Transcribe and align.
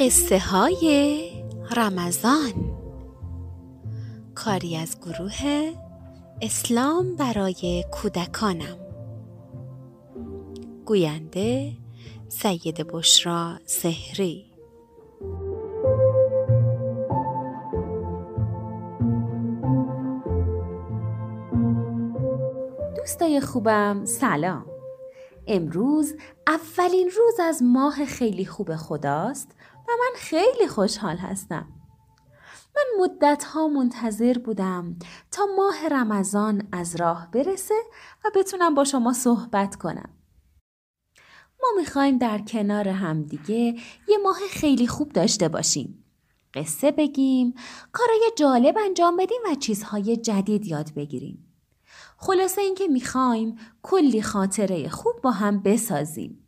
قصه 0.00 0.38
های 0.38 1.20
رمضان. 1.76 2.52
کاری 4.34 4.76
از 4.76 4.98
گروه 5.00 5.72
اسلام 6.42 7.16
برای 7.16 7.84
کودکانم. 7.92 8.78
گوینده 10.84 11.72
سید 12.28 12.86
بشرا 12.86 13.58
سهری 13.66 14.46
دوستای 22.96 23.40
خوبم 23.40 24.04
سلام. 24.04 24.69
امروز 25.52 26.14
اولین 26.46 27.10
روز 27.10 27.40
از 27.40 27.62
ماه 27.62 28.04
خیلی 28.04 28.46
خوب 28.46 28.76
خداست 28.76 29.48
و 29.74 29.92
من 30.00 30.12
خیلی 30.16 30.68
خوشحال 30.68 31.16
هستم. 31.16 31.68
من 32.76 32.84
مدت 33.04 33.44
ها 33.44 33.68
منتظر 33.68 34.38
بودم 34.38 34.96
تا 35.30 35.46
ماه 35.56 35.88
رمضان 35.88 36.68
از 36.72 36.96
راه 36.96 37.30
برسه 37.30 37.74
و 38.24 38.30
بتونم 38.34 38.74
با 38.74 38.84
شما 38.84 39.12
صحبت 39.12 39.76
کنم. 39.76 40.10
ما 41.62 41.68
می‌خوایم 41.76 42.18
در 42.18 42.38
کنار 42.38 42.88
همدیگه 42.88 43.74
یه 44.08 44.18
ماه 44.22 44.38
خیلی 44.50 44.86
خوب 44.86 45.12
داشته 45.12 45.48
باشیم. 45.48 46.04
قصه 46.54 46.90
بگیم 46.90 47.54
کارای 47.92 48.32
جالب 48.36 48.78
انجام 48.84 49.16
بدیم 49.16 49.40
و 49.50 49.54
چیزهای 49.54 50.16
جدید 50.16 50.66
یاد 50.66 50.94
بگیریم. 50.94 51.49
خلاصه 52.22 52.60
اینکه 52.60 52.88
می‌خوایم 52.88 53.58
کلی 53.82 54.22
خاطره 54.22 54.88
خوب 54.88 55.20
با 55.22 55.30
هم 55.30 55.62
بسازیم. 55.62 56.46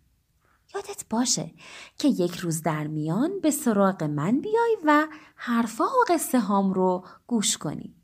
یادت 0.75 1.05
باشه 1.11 1.55
که 1.99 2.09
یک 2.09 2.37
روز 2.37 2.63
در 2.63 2.87
میان 2.87 3.41
به 3.41 3.51
سراغ 3.51 4.03
من 4.03 4.41
بیای 4.41 4.77
و 4.85 5.09
حرفا 5.37 5.85
و 5.85 6.05
قصه 6.09 6.41
هام 6.41 6.73
رو 6.73 7.05
گوش 7.27 7.59
کنی. 7.59 7.97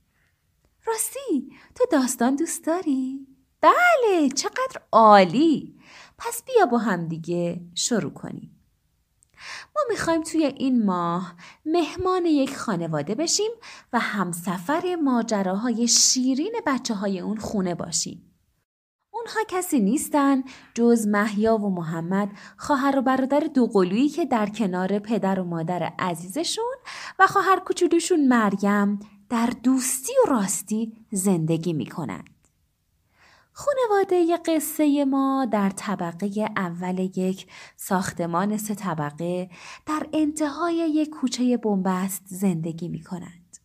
راستی 0.86 1.52
تو 1.75 1.84
داستان 1.92 2.36
دوست 2.36 2.66
داری؟ 2.66 3.27
بله 3.60 4.28
چقدر 4.34 4.82
عالی! 4.92 5.78
پس 6.19 6.42
بیا 6.47 6.66
با 6.66 6.78
هم 6.78 7.08
دیگه 7.08 7.60
شروع 7.75 8.12
کنیم. 8.12 8.58
ما 9.77 9.83
می‌خوایم 9.91 10.22
توی 10.22 10.44
این 10.44 10.86
ماه 10.86 11.34
مهمان 11.67 12.27
یک 12.27 12.56
خانواده 12.56 13.14
بشیم 13.14 13.50
و 13.92 13.98
همسفر 13.98 14.97
ماجراهای 15.05 15.89
شیرین 15.89 16.53
بچه 16.67 16.94
های 16.94 17.20
اون 17.20 17.36
خونه 17.36 17.75
باشیم. 17.75 18.25
اونها 19.11 19.41
کسی 19.48 19.81
نیستن 19.81 20.42
جز 20.75 21.06
محیا 21.06 21.56
و 21.56 21.70
محمد 21.75 22.28
خواهر 22.56 22.98
و 22.98 23.03
برادر 23.03 23.41
دوقلویی 23.41 24.09
که 24.09 24.25
در 24.25 24.47
کنار 24.47 24.98
پدر 24.98 25.41
و 25.41 25.44
مادر 25.44 25.92
عزیزشون 25.98 26.75
و 27.19 27.27
خواهر 27.27 27.61
کوچولوشون 27.61 28.28
مریم 28.28 29.00
در 29.28 29.53
دوستی 29.62 30.12
و 30.25 30.31
راستی 30.31 31.06
زندگی 31.12 31.72
می‌کنن. 31.72 32.25
خانواده 33.59 34.37
قصه 34.37 35.05
ما 35.05 35.47
در 35.53 35.70
طبقه 35.70 36.51
اول 36.56 36.98
یک 36.98 37.47
ساختمان 37.77 38.56
سه 38.56 38.75
طبقه 38.75 39.50
در 39.87 40.06
انتهای 40.12 40.75
یک 40.75 41.11
کوچه 41.11 41.56
بنبست 41.56 42.23
زندگی 42.27 42.89
می 42.89 43.03
کنند. 43.03 43.56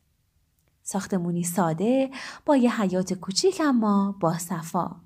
ساختمونی 0.84 1.44
ساده 1.44 2.10
با 2.46 2.58
یه 2.58 2.82
حیات 2.82 3.14
کوچیک 3.14 3.62
اما 3.66 4.16
با 4.22 4.38
صفا. 4.38 5.02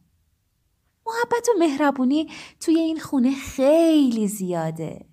محبت 1.06 1.48
و 1.50 1.60
مهربونی 1.60 2.32
توی 2.60 2.80
این 2.80 3.00
خونه 3.00 3.36
خیلی 3.36 4.28
زیاده. 4.28 5.06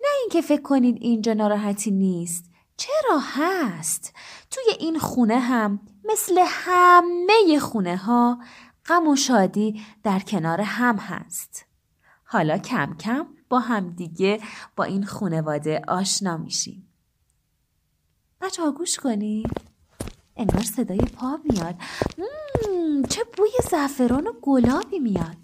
نه 0.00 0.08
اینکه 0.20 0.40
فکر 0.40 0.62
کنید 0.62 0.96
اینجا 1.00 1.32
ناراحتی 1.32 1.90
نیست. 1.90 2.44
چرا 2.76 3.18
هست؟ 3.20 4.12
توی 4.50 4.64
این 4.78 4.98
خونه 4.98 5.38
هم 5.38 5.80
مثل 6.04 6.44
همه 6.48 7.58
خونه 7.60 7.96
ها 7.96 8.38
غم 8.86 9.08
و 9.08 9.16
شادی 9.16 9.82
در 10.02 10.20
کنار 10.20 10.60
هم 10.60 10.96
هست. 10.96 11.66
حالا 12.24 12.58
کم 12.58 12.94
کم 12.94 13.26
با 13.48 13.58
هم 13.58 13.90
دیگه 13.90 14.40
با 14.76 14.84
این 14.84 15.04
خونواده 15.04 15.82
آشنا 15.88 16.36
میشیم. 16.36 16.88
بچه 18.40 18.62
ها 18.62 18.72
گوش 18.72 18.96
کنی؟ 18.96 19.42
انگار 20.36 20.62
صدای 20.62 20.98
پا 20.98 21.38
میاد. 21.44 21.74
چه 23.08 23.24
بوی 23.36 23.50
زعفران 23.70 24.26
و 24.26 24.32
گلابی 24.42 24.98
میاد. 24.98 25.36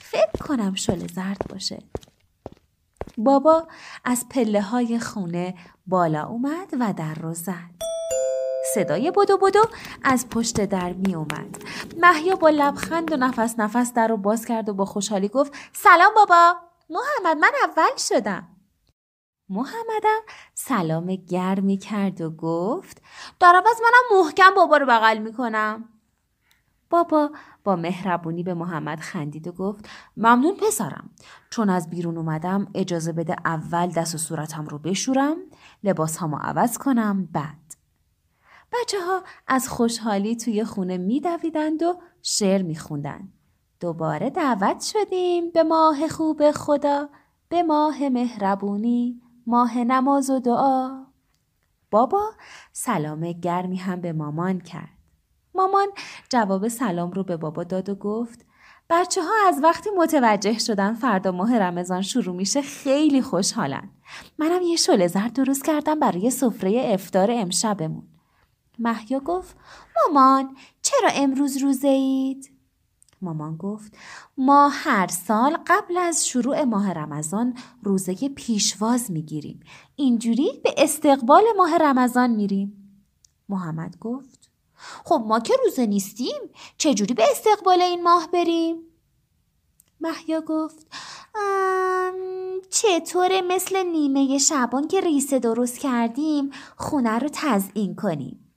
فکر 0.00 0.46
کنم 0.46 0.74
شل 0.74 1.06
زرد 1.06 1.46
باشه. 1.48 1.82
بابا 3.18 3.68
از 4.04 4.28
پله 4.30 4.62
های 4.62 4.98
خونه 5.00 5.54
بالا 5.86 6.26
اومد 6.26 6.68
و 6.80 6.92
در 6.92 7.14
رو 7.14 7.34
زد. 7.34 7.87
صدای 8.74 9.10
بدو 9.10 9.38
بدو 9.38 9.64
از 10.04 10.28
پشت 10.28 10.64
در 10.64 10.92
می 10.92 11.14
اومد. 11.14 11.62
محیا 11.96 12.36
با 12.36 12.48
لبخند 12.48 13.12
و 13.12 13.16
نفس 13.16 13.54
نفس 13.58 13.92
در 13.92 14.08
رو 14.08 14.16
باز 14.16 14.44
کرد 14.44 14.68
و 14.68 14.74
با 14.74 14.84
خوشحالی 14.84 15.28
گفت 15.28 15.52
سلام 15.72 16.14
بابا 16.16 16.54
محمد 16.90 17.36
من 17.36 17.52
اول 17.64 17.96
شدم. 17.98 18.48
محمدم 19.48 20.20
سلام 20.54 21.06
گرمی 21.14 21.78
کرد 21.78 22.20
و 22.20 22.30
گفت 22.30 23.02
دارم 23.40 23.62
از 23.70 23.80
منم 23.82 24.20
محکم 24.20 24.54
بابا 24.56 24.76
رو 24.76 24.86
بغل 24.86 25.18
می‌کنم. 25.18 25.84
بابا 26.90 27.30
با 27.64 27.76
مهربونی 27.76 28.42
به 28.42 28.54
محمد 28.54 29.00
خندید 29.00 29.48
و 29.48 29.52
گفت 29.52 29.88
ممنون 30.16 30.56
پسرم 30.56 31.10
چون 31.50 31.70
از 31.70 31.90
بیرون 31.90 32.16
اومدم 32.16 32.66
اجازه 32.74 33.12
بده 33.12 33.36
اول 33.44 33.86
دست 33.86 34.14
و 34.14 34.18
صورتم 34.18 34.66
رو 34.66 34.78
بشورم 34.78 35.36
لباس 35.84 36.16
همو 36.16 36.36
عوض 36.36 36.78
کنم 36.78 37.28
بعد 37.32 37.77
بچه 38.72 39.00
ها 39.00 39.22
از 39.46 39.68
خوشحالی 39.68 40.36
توی 40.36 40.64
خونه 40.64 40.96
میدویدند 40.96 41.82
و 41.82 41.94
شعر 42.22 42.62
میخوندند. 42.62 43.32
دوباره 43.80 44.30
دعوت 44.30 44.80
شدیم 44.80 45.50
به 45.50 45.62
ماه 45.62 46.08
خوب 46.08 46.50
خدا 46.50 47.08
به 47.48 47.62
ماه 47.62 48.08
مهربونی 48.08 49.20
ماه 49.46 49.78
نماز 49.78 50.30
و 50.30 50.40
دعا. 50.40 51.04
بابا 51.90 52.30
سلام 52.72 53.32
گرمی 53.32 53.76
هم 53.76 54.00
به 54.00 54.12
مامان 54.12 54.60
کرد. 54.60 54.98
مامان 55.54 55.88
جواب 56.28 56.68
سلام 56.68 57.10
رو 57.10 57.24
به 57.24 57.36
بابا 57.36 57.64
داد 57.64 57.88
و 57.88 57.94
گفت 57.94 58.46
بچه 58.90 59.22
ها 59.22 59.48
از 59.48 59.60
وقتی 59.62 59.90
متوجه 59.96 60.58
شدن 60.58 60.94
فردا 60.94 61.32
ماه 61.32 61.58
رمضان 61.58 62.02
شروع 62.02 62.36
میشه 62.36 62.62
خیلی 62.62 63.22
خوشحالن. 63.22 63.90
منم 64.38 64.62
یه 64.62 64.76
شل 64.76 65.06
زرد 65.06 65.32
درست 65.32 65.64
کردم 65.64 66.00
برای 66.00 66.30
سفره 66.30 66.82
افتار 66.84 67.30
امشبمون. 67.30 68.17
محیا 68.78 69.20
گفت 69.20 69.56
مامان 69.96 70.56
چرا 70.82 71.10
امروز 71.14 71.56
روزه 71.56 71.88
اید؟ 71.88 72.50
مامان 73.22 73.56
گفت 73.56 73.96
ما 74.36 74.68
هر 74.68 75.06
سال 75.06 75.58
قبل 75.66 75.96
از 75.96 76.26
شروع 76.26 76.64
ماه 76.64 76.92
رمضان 76.92 77.54
روزه 77.82 78.14
پیشواز 78.28 79.10
می‌گیریم 79.10 79.60
اینجوری 79.96 80.60
به 80.64 80.74
استقبال 80.78 81.42
ماه 81.56 81.76
رمضان 81.76 82.30
میریم 82.30 83.00
محمد 83.48 83.98
گفت 84.00 84.50
خب 85.04 85.24
ما 85.26 85.40
که 85.40 85.54
روزه 85.64 85.86
نیستیم 85.86 86.50
چجوری 86.78 87.14
به 87.14 87.24
استقبال 87.30 87.82
این 87.82 88.02
ماه 88.02 88.28
بریم؟ 88.32 88.76
محیا 90.00 90.40
گفت 90.40 90.86
چطور 92.70 93.40
مثل 93.40 93.82
نیمه 93.82 94.38
شبان 94.38 94.88
که 94.88 95.00
ریسه 95.00 95.38
درست 95.38 95.78
کردیم 95.78 96.50
خونه 96.76 97.18
رو 97.18 97.28
تزئین 97.32 97.94
کنیم 97.94 98.47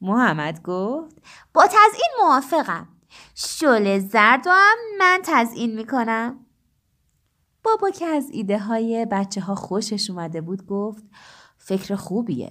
محمد 0.00 0.62
گفت 0.62 1.16
با 1.54 1.66
تزئین 1.66 2.10
موافقم. 2.20 2.88
شل 3.34 3.98
زرد 3.98 4.46
و 4.46 4.50
هم 4.50 4.76
من 4.98 5.20
تزئین 5.24 5.74
می‌کنم. 5.74 6.46
بابا 7.62 7.90
که 7.90 8.06
از 8.06 8.30
ایده 8.30 8.58
های 8.58 9.06
بچه 9.10 9.40
ها 9.40 9.54
خوشش 9.54 10.10
اومده 10.10 10.40
بود 10.40 10.66
گفت 10.66 11.04
فکر 11.58 11.94
خوبیه. 11.94 12.50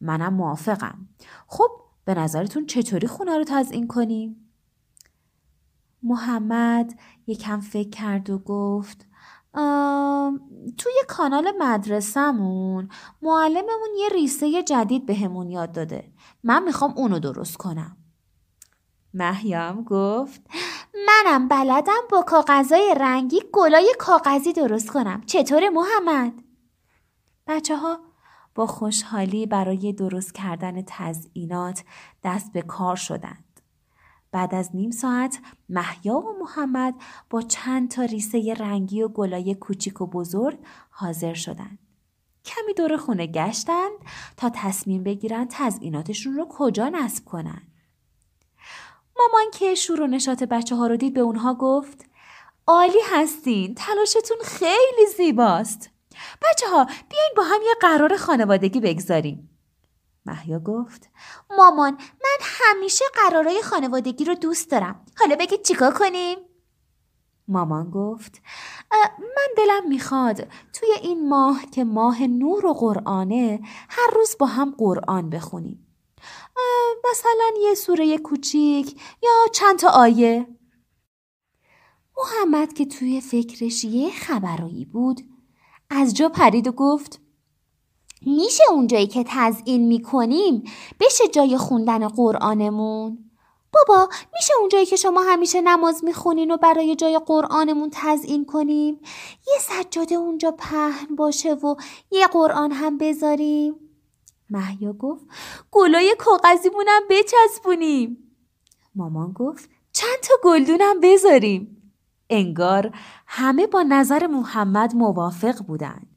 منم 0.00 0.34
موافقم. 0.34 1.08
خب 1.46 1.70
به 2.04 2.14
نظرتون 2.14 2.66
چطوری 2.66 3.06
خونه 3.06 3.38
رو 3.38 3.44
تزئین 3.44 3.86
کنیم؟ 3.86 4.50
محمد 6.02 6.98
یکم 7.26 7.60
فکر 7.60 7.90
کرد 7.90 8.30
و 8.30 8.38
گفت 8.38 9.07
توی 10.78 10.92
کانال 11.08 11.52
مدرسهمون 11.58 12.88
معلممون 13.22 13.88
یه 13.98 14.08
ریسه 14.08 14.62
جدید 14.62 15.06
بهمون 15.06 15.46
به 15.46 15.52
یاد 15.52 15.72
داده 15.72 16.12
من 16.42 16.62
می‌خوام 16.62 16.94
اونو 16.96 17.18
درست 17.18 17.56
کنم 17.56 17.96
محیام 19.14 19.84
گفت 19.84 20.40
منم 21.06 21.48
بلدم 21.48 22.02
با 22.10 22.22
کاغذای 22.22 22.94
رنگی 23.00 23.40
گلای 23.52 23.94
کاغذی 23.98 24.52
درست 24.52 24.90
کنم 24.90 25.22
چطور 25.26 25.68
محمد؟ 25.68 26.32
بچه 27.46 27.76
ها 27.76 28.00
با 28.54 28.66
خوشحالی 28.66 29.46
برای 29.46 29.92
درست 29.92 30.34
کردن 30.34 30.82
تزئینات 30.86 31.84
دست 32.24 32.52
به 32.52 32.62
کار 32.62 32.96
شدند. 32.96 33.44
بعد 34.32 34.54
از 34.54 34.70
نیم 34.74 34.90
ساعت 34.90 35.38
محیا 35.68 36.14
و 36.14 36.38
محمد 36.40 36.94
با 37.30 37.42
چند 37.42 37.90
تا 37.90 38.02
ریسه 38.02 38.54
رنگی 38.54 39.02
و 39.02 39.08
گلای 39.08 39.54
کوچیک 39.54 40.00
و 40.00 40.06
بزرگ 40.06 40.58
حاضر 40.90 41.34
شدند. 41.34 41.78
کمی 42.44 42.74
دور 42.74 42.96
خونه 42.96 43.26
گشتند 43.26 43.98
تا 44.36 44.50
تصمیم 44.54 45.02
بگیرن 45.02 45.46
تزئیناتشون 45.50 46.34
رو 46.34 46.46
کجا 46.50 46.88
نصب 46.88 47.24
کنن. 47.24 47.62
مامان 49.18 49.50
که 49.52 49.74
شور 49.74 50.00
و 50.00 50.06
نشاط 50.06 50.42
بچه 50.42 50.76
ها 50.76 50.86
رو 50.86 50.96
دید 50.96 51.14
به 51.14 51.20
اونها 51.20 51.54
گفت 51.54 52.04
عالی 52.66 53.00
هستین 53.12 53.74
تلاشتون 53.74 54.36
خیلی 54.44 55.06
زیباست 55.16 55.90
بچه 56.42 56.66
ها 56.68 56.84
بیاین 56.84 57.32
با 57.36 57.42
هم 57.42 57.60
یه 57.66 57.74
قرار 57.80 58.16
خانوادگی 58.16 58.80
بگذاریم 58.80 59.47
محیا 60.26 60.58
گفت 60.58 61.10
مامان 61.56 61.92
من 61.94 62.38
همیشه 62.40 63.04
قرارای 63.14 63.62
خانوادگی 63.62 64.24
رو 64.24 64.34
دوست 64.34 64.70
دارم. 64.70 65.04
حالا 65.18 65.36
بگید 65.36 65.62
چیکار 65.62 65.94
کنیم؟ 65.94 66.38
مامان 67.48 67.90
گفت 67.90 68.42
من 69.18 69.48
دلم 69.56 69.88
می‌خواد 69.88 70.36
توی 70.72 70.88
این 71.02 71.28
ماه 71.28 71.66
که 71.66 71.84
ماه 71.84 72.22
نور 72.22 72.66
و 72.66 72.72
قرآنه 72.72 73.60
هر 73.88 74.10
روز 74.14 74.36
با 74.38 74.46
هم 74.46 74.74
قرآن 74.78 75.30
بخونیم. 75.30 75.84
مثلا 77.10 77.50
یه 77.62 77.74
سوره 77.74 78.18
کوچیک 78.18 79.00
یا 79.22 79.30
چند 79.52 79.78
تا 79.78 79.88
آیه. 79.88 80.46
محمد 82.16 82.72
که 82.72 82.86
توی 82.86 83.20
فکرش 83.20 83.84
یه 83.84 84.10
خبرایی 84.10 84.84
بود 84.84 85.20
از 85.90 86.14
جا 86.14 86.28
پرید 86.28 86.66
و 86.66 86.72
گفت 86.72 87.20
میشه 88.26 88.62
اونجایی 88.70 89.06
که 89.06 89.24
تزئین 89.28 89.86
می‌کنیم 89.86 90.64
بشه 91.00 91.28
جای 91.28 91.56
خوندن 91.56 92.08
قرآنمون؟ 92.08 93.18
بابا 93.72 94.08
میشه 94.34 94.52
اونجایی 94.60 94.86
که 94.86 94.96
شما 94.96 95.22
همیشه 95.22 95.60
نماز 95.60 96.04
می‌خونین 96.04 96.50
و 96.50 96.56
برای 96.56 96.96
جای 96.96 97.20
قرآنمون 97.26 97.90
تزئین 97.92 98.46
کنیم؟ 98.46 99.00
یه 99.46 99.58
سجاده 99.60 100.14
اونجا 100.14 100.50
پهن 100.50 101.16
باشه 101.16 101.54
و 101.54 101.74
یه 102.10 102.26
قرآن 102.26 102.72
هم 102.72 102.98
بذاریم؟ 102.98 103.74
محیا 104.50 104.92
گفت 104.92 105.24
گلای 105.70 106.16
کاغذیمونم 106.18 107.00
بچسبونیم. 107.10 108.34
مامان 108.94 109.32
گفت 109.32 109.70
چند 109.92 110.20
تا 110.22 110.34
گلدونم 110.42 111.00
بذاریم. 111.02 111.92
انگار 112.30 112.94
همه 113.26 113.66
با 113.66 113.82
نظر 113.82 114.26
محمد 114.26 114.94
موافق 114.94 115.58
بودند 115.58 116.07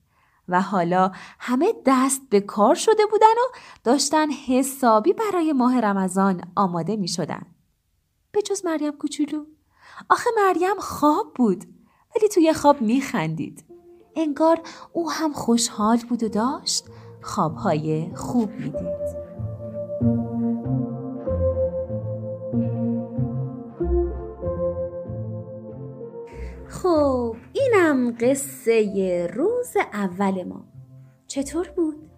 و 0.51 0.61
حالا 0.61 1.11
همه 1.39 1.73
دست 1.85 2.21
به 2.29 2.41
کار 2.41 2.75
شده 2.75 3.05
بودن 3.11 3.27
و 3.27 3.57
داشتن 3.83 4.31
حسابی 4.31 5.13
برای 5.13 5.53
ماه 5.53 5.79
رمضان 5.79 6.41
آماده 6.55 6.95
می 6.95 7.07
شدن. 7.07 7.41
به 8.31 8.41
جز 8.41 8.65
مریم 8.65 8.91
کوچولو 8.91 9.45
آخه 10.09 10.29
مریم 10.37 10.79
خواب 10.79 11.33
بود 11.35 11.63
ولی 12.15 12.27
توی 12.27 12.53
خواب 12.53 12.81
می 12.81 13.01
خندید. 13.01 13.65
انگار 14.15 14.61
او 14.93 15.11
هم 15.11 15.33
خوشحال 15.33 15.97
بود 15.97 16.23
و 16.23 16.29
داشت 16.29 16.85
خوابهای 17.21 18.11
خوب 18.15 18.49
می‌دید. 18.49 19.21
خب 26.67 27.30
اینم 27.91 28.17
قصه 28.19 29.27
روز 29.33 29.77
اول 29.93 30.43
ما. 30.43 30.65
چطور 31.27 31.67
بود؟ 31.67 32.09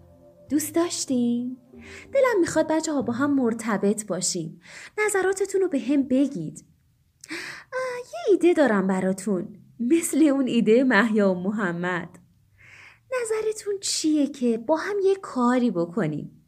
دوست 0.50 0.74
داشتیم؟ 0.74 1.56
دلم 2.12 2.40
می‌خواد 2.40 2.68
بچه 2.68 2.92
ها 2.92 3.02
با 3.02 3.12
هم 3.12 3.34
مرتبط 3.34 4.06
باشیم. 4.06 4.60
نظراتتون 5.06 5.60
رو 5.60 5.68
به 5.68 5.80
هم 5.80 6.02
بگید. 6.02 6.64
یه 8.12 8.32
ایده 8.32 8.52
دارم 8.52 8.86
براتون 8.86 9.56
مثل 9.80 10.22
اون 10.22 10.46
ایده 10.46 10.84
محیا 10.84 11.30
و 11.30 11.34
محمد. 11.34 12.18
نظرتون 13.22 13.74
چیه 13.80 14.26
که 14.26 14.58
با 14.58 14.76
هم 14.76 14.96
یه 15.04 15.14
کاری 15.14 15.70
بکنیم؟ 15.70 16.43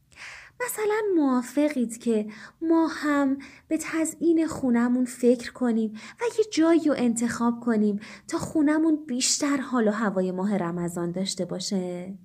مثلا 0.65 1.03
موافقید 1.17 1.99
که 1.99 2.27
ما 2.63 2.87
هم 2.87 3.39
به 3.69 3.79
تزئین 3.81 4.47
خونمون 4.47 5.05
فکر 5.05 5.53
کنیم 5.53 5.93
و 5.93 6.25
یه 6.39 6.45
جایی 6.53 6.85
رو 6.85 6.95
انتخاب 6.97 7.61
کنیم 7.61 8.01
تا 8.29 8.39
خونمون 8.39 9.07
بیشتر 9.07 9.57
حال 9.57 9.89
و 9.89 9.91
هوای 9.91 10.33
ماه 10.33 10.57
رمضان 10.57 11.13
داشته 11.13 11.45
باشه؟ 11.45 12.19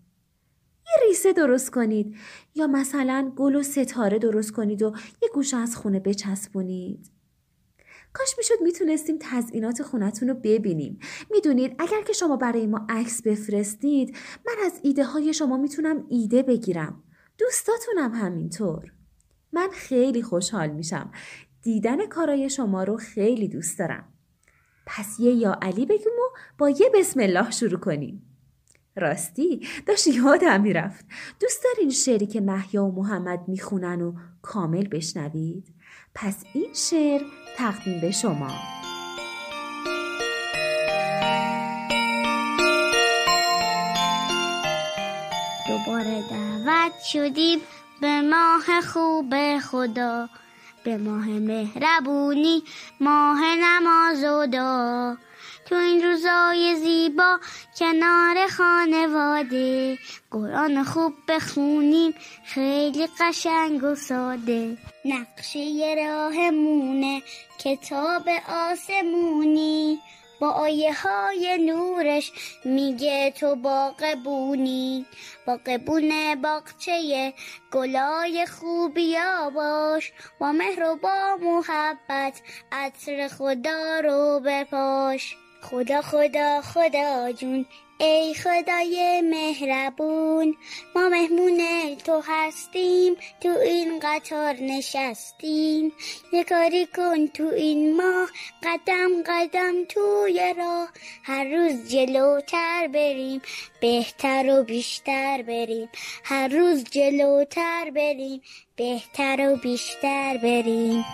یه 0.85 1.07
ریسه 1.07 1.33
درست 1.33 1.71
کنید. 1.71 2.15
یا 2.55 2.67
مثلا 2.67 3.31
گل 3.35 3.55
و 3.55 3.63
ستاره 3.63 4.19
درست 4.19 4.51
کنید 4.51 4.81
و 4.83 4.93
یه 5.21 5.29
گوشه 5.33 5.57
از 5.57 5.75
خونه 5.75 5.99
بچسبونید. 5.99 7.11
کاش 8.13 8.35
می‌شد 8.37 8.61
می‌تونستیم 8.63 9.17
تزئینات 9.19 9.83
خونتون 9.83 10.29
رو 10.29 10.35
ببینیم. 10.35 10.99
می‌دونید 11.31 11.75
اگر 11.79 12.01
که 12.01 12.13
شما 12.13 12.37
برای 12.37 12.67
ما 12.67 12.85
عکس 12.89 13.21
بفرستید 13.21 14.17
من 14.47 14.53
از 14.65 14.79
ایده 14.83 15.03
های 15.03 15.33
شما 15.33 15.57
می‌تونم 15.57 16.05
ایده 16.09 16.43
بگیرم. 16.43 17.03
دوستاتونم 17.41 18.11
همینطور. 18.11 18.91
من 19.53 19.69
خیلی 19.73 20.23
خوشحال 20.23 20.69
میشم. 20.69 21.11
دیدن 21.61 22.07
کارای 22.07 22.49
شما 22.49 22.83
رو 22.83 22.97
خیلی 22.97 23.47
دوست 23.47 23.79
دارم. 23.79 24.13
پس 24.85 25.19
یه 25.19 25.33
یا 25.33 25.59
علی 25.61 25.85
بگیم 25.85 26.07
و 26.07 26.38
با 26.57 26.69
یه 26.69 26.91
بسم 26.93 27.19
الله 27.19 27.51
شروع 27.51 27.79
کنیم. 27.79 28.38
راستی 28.95 29.67
داشت 29.85 30.07
یادم 30.07 30.61
می‌رفت. 30.61 31.05
دوست 31.39 31.63
دارین 31.63 31.89
شعری 31.89 32.27
که 32.27 32.41
محیا 32.41 32.85
و 32.85 32.95
محمد 32.95 33.47
می‌خونن 33.47 34.01
و 34.01 34.13
کامل 34.41 34.88
بشنوید؟ 34.88 35.73
پس 36.15 36.43
این 36.53 36.73
شعر 36.73 37.21
تقدیم 37.57 38.01
به 38.01 38.11
شما. 38.11 38.80
شدیم 47.03 47.62
به 48.01 48.21
ماه 48.21 48.81
خوب 48.81 49.59
خدا. 49.59 50.30
به 50.83 50.98
ماه 50.98 51.27
مهربونی 51.27 52.63
ماه 53.00 53.56
نماز 53.56 54.24
و 54.24 54.45
دعا. 54.45 55.18
تو 55.65 55.75
این 55.75 56.03
روزای 56.03 56.75
زیبا 56.75 57.39
کنار 57.80 58.48
خانواده. 58.48 59.98
قرآن 60.31 60.83
خوب 60.83 61.13
بخونیم 61.27 62.13
خیلی 62.45 63.07
قشنگ 63.19 63.83
و 63.83 63.95
ساده. 63.95 64.77
نقشه 65.06 65.95
راهمونه 65.98 67.21
کتاب 67.60 68.29
آسمونی. 68.50 70.00
با 70.41 70.50
آیه 70.50 70.93
های 70.93 71.57
نورش 71.57 72.31
میگه 72.65 73.31
تو 73.31 73.55
باقبونی 73.55 75.05
باقبون 75.48 76.36
باقچه 76.41 77.33
گلای 77.71 78.45
خوبیا 78.45 79.50
باش 79.50 80.13
با 80.39 80.51
مهر 80.51 80.83
و 80.83 80.95
با 80.95 81.38
محبت 81.41 82.41
عطر 82.71 83.27
خدا 83.27 84.00
رو 84.00 84.41
بپاش. 84.45 85.38
خدا 85.62 86.01
خدا 86.01 86.62
خدا 86.62 87.31
جون 87.31 87.65
ای 88.01 88.34
خدای 88.34 89.22
مهربون 89.22 90.58
ما 90.96 91.10
مهمون 91.10 91.62
تو 91.96 92.22
هستیم 92.25 93.15
تو 93.41 93.50
این 93.50 94.00
قطار 94.03 94.53
نشستیم. 94.53 95.91
یه 96.34 96.43
کاری 96.43 96.86
کن 96.86 97.27
تو 97.27 97.43
این 97.43 97.98
ماه 97.98 98.29
قدم 98.63 99.10
قدم 99.25 99.86
توی 99.86 100.53
راه. 100.58 100.89
هر 101.24 101.43
روز 101.43 101.89
جلوتر 101.89 102.88
بریم 102.88 103.41
بهتر 103.81 104.60
و 104.60 104.63
بیشتر 104.63 105.41
بریم. 105.41 105.89
هر 106.24 106.48
روز 106.48 106.84
جلوتر 106.84 107.91
بریم 107.96 108.41
بهتر 108.75 109.50
و 109.50 109.55
بیشتر 109.55 110.38
بریم. 110.38 111.05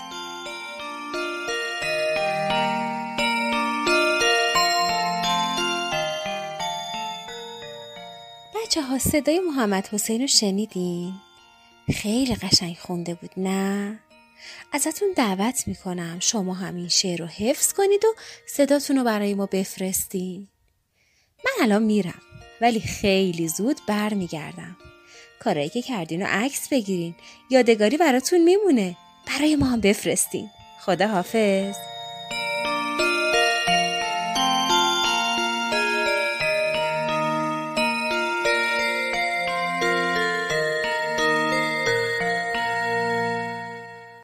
بچه 8.68 8.82
ها 8.82 9.00
صدای 9.00 9.40
محمد 9.40 9.88
حسین 9.88 10.22
رو 10.22 10.28
شنیدین؟ 10.28 11.14
خیلی 11.94 12.36
قشنگ 12.36 12.78
خونده 12.78 13.14
بود 13.14 13.30
نه؟ 13.38 14.00
ازتون 14.74 15.08
دعوت 15.16 15.68
می‌کنم 15.68 16.18
شما 16.20 16.54
همین 16.54 16.88
شعر 16.88 17.20
رو 17.20 17.26
حفظ 17.26 17.74
کنید 17.74 18.06
و 18.06 18.08
صداتون 18.48 18.98
رو 18.98 19.04
برای 19.04 19.34
ما 19.34 19.46
بفرستین. 19.46 20.48
من 21.46 21.64
الان 21.64 21.84
میرم 21.84 22.22
ولی 22.62 22.80
خیلی 22.80 23.48
زود 23.48 23.78
بر 23.88 24.14
میگردم. 24.14 24.78
کارایی 25.40 25.70
که 25.70 25.82
کردین 25.82 26.22
رو 26.22 26.28
عکس 26.30 26.70
بگیرین 26.70 27.16
یادگاری 27.50 27.98
براتون 27.98 28.44
میمونه 28.44 28.98
برای 29.28 29.56
ما 29.56 29.66
هم 29.66 29.82
بفرستین. 29.82 30.50
خدا 30.82 31.08
حافظ. 31.08 31.76